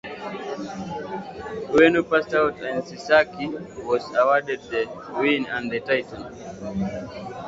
Ueno 1.75 2.01
passed 2.09 2.33
out 2.39 2.57
and 2.67 2.79
Sasaki 2.87 3.45
was 3.85 4.03
awarded 4.21 4.59
the 4.71 4.83
win 5.19 5.45
and 5.45 5.69
the 5.69 5.79
title. 5.91 6.25